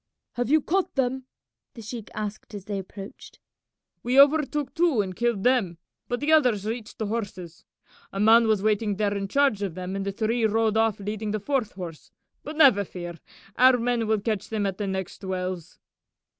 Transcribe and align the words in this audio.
"Have 0.33 0.49
you 0.49 0.61
caught 0.63 0.95
them?" 0.95 1.25
the 1.75 1.81
sheik 1.83 2.09
asked 2.15 2.55
as 2.55 2.65
they 2.65 2.79
approached. 2.79 3.37
"We 4.01 4.19
overtook 4.19 4.73
two 4.73 4.99
and 4.99 5.15
killed 5.15 5.43
them, 5.43 5.77
but 6.07 6.19
the 6.21 6.31
others 6.33 6.65
reached 6.65 6.97
the 6.97 7.05
horses. 7.05 7.65
A 8.11 8.19
man 8.19 8.47
was 8.47 8.63
waiting 8.63 8.95
there 8.95 9.15
in 9.15 9.27
charge 9.27 9.61
of 9.61 9.75
them, 9.75 9.95
and 9.95 10.03
the 10.03 10.11
three 10.11 10.43
rode 10.47 10.75
off 10.75 10.99
leading 10.99 11.29
the 11.29 11.39
fourth 11.39 11.73
horse; 11.73 12.09
but 12.41 12.57
never 12.57 12.83
fear, 12.83 13.19
our 13.57 13.77
men 13.77 14.07
will 14.07 14.19
catch 14.19 14.49
them 14.49 14.65
at 14.65 14.79
the 14.79 14.87
next 14.87 15.23
wells." 15.23 15.77